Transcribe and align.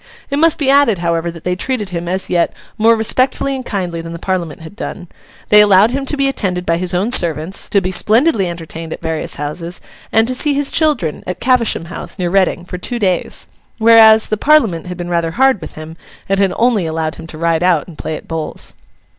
It 0.31 0.39
must 0.39 0.57
be 0.57 0.71
added, 0.71 0.97
however, 0.97 1.29
that 1.29 1.43
they 1.43 1.55
treated 1.55 1.89
him, 1.89 2.07
as 2.07 2.27
yet, 2.27 2.53
more 2.75 2.95
respectfully 2.95 3.53
and 3.55 3.63
kindly 3.63 4.01
than 4.01 4.13
the 4.13 4.17
Parliament 4.17 4.61
had 4.61 4.75
done. 4.75 5.07
They 5.49 5.61
allowed 5.61 5.91
him 5.91 6.07
to 6.07 6.17
be 6.17 6.27
attended 6.27 6.65
by 6.65 6.77
his 6.77 6.95
own 6.95 7.11
servants, 7.11 7.69
to 7.69 7.81
be 7.81 7.91
splendidly 7.91 8.49
entertained 8.49 8.93
at 8.93 9.03
various 9.03 9.35
houses, 9.35 9.79
and 10.11 10.27
to 10.27 10.33
see 10.33 10.55
his 10.55 10.71
children—at 10.71 11.39
Cavesham 11.39 11.85
House, 11.85 12.17
near 12.17 12.31
Reading—for 12.31 12.79
two 12.79 12.97
days. 12.97 13.47
Whereas, 13.77 14.29
the 14.29 14.37
Parliament 14.37 14.87
had 14.87 14.97
been 14.97 15.07
rather 15.07 15.29
hard 15.33 15.61
with 15.61 15.75
him, 15.75 15.95
and 16.27 16.39
had 16.39 16.51
only 16.55 16.87
allowed 16.87 17.17
him 17.17 17.27
to 17.27 17.37
ride 17.37 17.61
out 17.61 17.87
and 17.87 17.95
play 17.95 18.15
at 18.15 18.27
bowls. 18.27 18.73